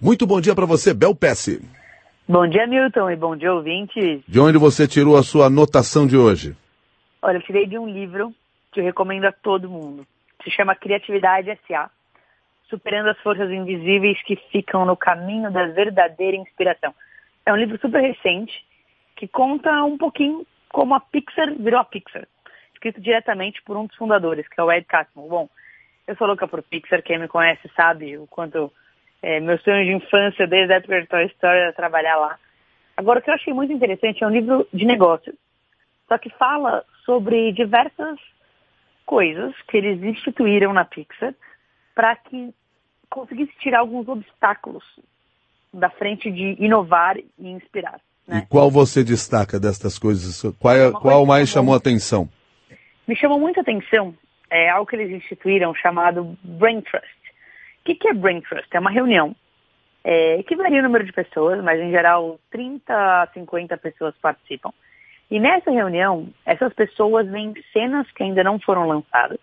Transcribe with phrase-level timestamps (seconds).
[0.00, 1.60] Muito bom dia para você, Bel Pesce.
[2.28, 4.22] Bom dia, Milton, e bom dia, ouvintes.
[4.28, 6.56] De onde você tirou a sua anotação de hoje?
[7.20, 8.32] Olha, eu tirei de um livro
[8.70, 10.06] que eu recomendo a todo mundo.
[10.44, 11.90] Se chama Criatividade S.A.
[12.70, 16.94] Superando as Forças Invisíveis que Ficam no Caminho da Verdadeira Inspiração.
[17.44, 18.64] É um livro super recente
[19.16, 22.28] que conta um pouquinho como a Pixar virou a Pixar.
[22.72, 25.28] Escrito diretamente por um dos fundadores, que é o Ed Catmull.
[25.28, 25.48] Bom,
[26.06, 28.72] eu sou louca por Pixar, quem me conhece sabe o quanto
[29.22, 32.38] é, meu sonho de infância, desde a época de Toy Story, era trabalhar lá.
[32.96, 35.34] Agora, o que eu achei muito interessante é um livro de negócios,
[36.08, 38.18] só que fala sobre diversas
[39.06, 41.34] coisas que eles instituíram na Pixar
[41.94, 42.52] para que
[43.08, 44.84] conseguisse tirar alguns obstáculos
[45.72, 48.00] da frente de inovar e inspirar.
[48.26, 48.42] Né?
[48.44, 50.42] E qual você destaca destas coisas?
[50.58, 52.28] Qual, é, qual mais chamou a atenção?
[53.06, 54.14] Me chamou muita atenção
[54.50, 57.17] é algo que eles instituíram chamado Brain Trust
[57.84, 58.68] que, que é Brain Trust?
[58.72, 59.34] É uma reunião
[60.04, 64.72] é, que varia o número de pessoas, mas em geral 30 a 50 pessoas participam.
[65.30, 69.38] E nessa reunião, essas pessoas veem cenas que ainda não foram lançadas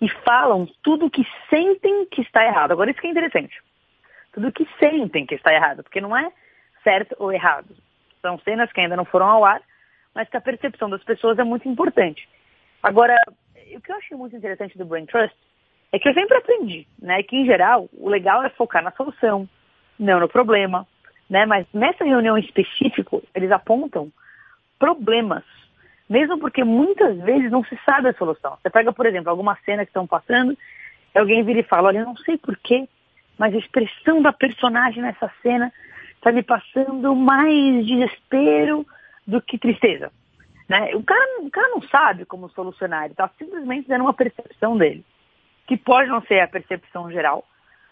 [0.00, 2.72] e falam tudo que sentem que está errado.
[2.72, 3.62] Agora, isso que é interessante.
[4.32, 6.32] Tudo que sentem que está errado, porque não é
[6.82, 7.68] certo ou errado.
[8.22, 9.62] São cenas que ainda não foram ao ar,
[10.14, 12.28] mas que a percepção das pessoas é muito importante.
[12.82, 13.16] Agora,
[13.74, 15.36] o que eu achei muito interessante do Brain Trust
[15.92, 19.48] é que eu sempre aprendi, né, que em geral o legal é focar na solução,
[19.98, 20.86] não no problema,
[21.28, 24.10] né, mas nessa reunião em específico eles apontam
[24.78, 25.44] problemas,
[26.08, 28.56] mesmo porque muitas vezes não se sabe a solução.
[28.60, 30.56] Você pega, por exemplo, alguma cena que estão passando,
[31.14, 32.88] alguém vira e fala, olha, eu não sei porquê,
[33.36, 35.72] mas a expressão da personagem nessa cena
[36.14, 38.86] está me passando mais desespero
[39.26, 40.12] do que tristeza.
[40.68, 40.94] Né?
[40.94, 45.04] O, cara, o cara não sabe como solucionar, ele está simplesmente dando uma percepção dele
[45.70, 47.44] que pode não ser a percepção geral,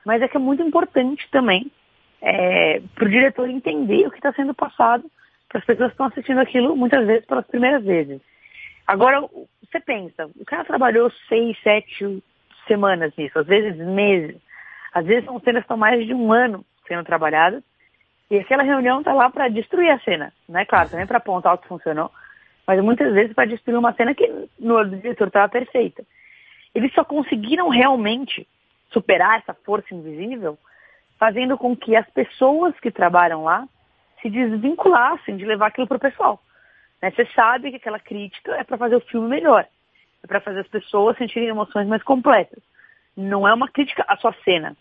[0.05, 1.71] mas é que é muito importante também
[2.21, 5.09] é, para o diretor entender o que está sendo passado
[5.49, 8.21] para as pessoas que estão assistindo aquilo muitas vezes pelas primeiras vezes.
[8.85, 12.21] Agora, você pensa, o cara trabalhou seis, sete
[12.67, 14.37] semanas nisso, às vezes meses,
[14.93, 17.63] às vezes são cenas que estão mais de um ano sendo trabalhadas,
[18.29, 20.65] e aquela reunião está lá para destruir a cena, né?
[20.65, 22.11] Claro, também para apontar o que funcionou,
[22.67, 26.03] mas muitas vezes para destruir uma cena que no diretor estava perfeita.
[26.75, 28.47] Eles só conseguiram realmente
[28.91, 30.59] superar essa força invisível
[31.19, 33.69] fazendo com que as pessoas que trabalham lá
[34.23, 36.41] se desvinculassem de levar aquilo para o pessoal.
[37.03, 37.11] Né?
[37.11, 39.67] Você sabe que aquela crítica é para fazer o filme melhor,
[40.23, 42.63] é para fazer as pessoas sentirem emoções mais completas.
[43.17, 44.77] Não é uma crítica à sua cena.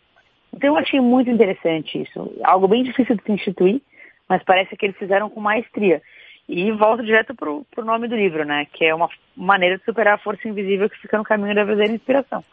[0.54, 2.36] Então eu achei muito interessante isso.
[2.44, 3.82] Algo bem difícil de se instituir,
[4.30, 6.02] mas parece que eles fizeram com maestria.
[6.48, 8.66] E volto direto para o nome do livro, né?
[8.72, 11.94] Que é uma maneira de superar a força invisível que fica no caminho da verdadeira
[11.94, 12.44] inspiração.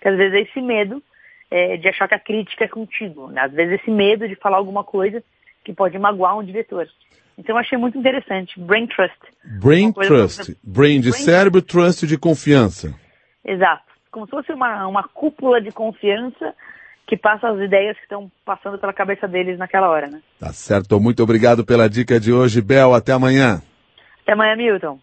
[0.00, 1.02] Que às vezes é esse medo
[1.50, 3.42] é, de achar que a crítica é contigo, né?
[3.42, 5.22] Às vezes esse medo de falar alguma coisa
[5.64, 6.88] que pode magoar um diretor.
[7.38, 8.58] Então eu achei muito interessante.
[8.58, 9.18] Brain Trust.
[9.60, 10.56] Brain Trust.
[10.62, 12.94] Brain de Brain cérebro, trust de confiança.
[13.44, 13.84] Exato.
[14.10, 16.54] Como se fosse uma, uma cúpula de confiança
[17.06, 20.20] que passa as ideias que estão passando pela cabeça deles naquela hora, né?
[20.40, 21.00] Tá certo.
[21.00, 22.94] Muito obrigado pela dica de hoje, Bel.
[22.94, 23.62] Até amanhã.
[24.22, 24.98] Até amanhã, Milton.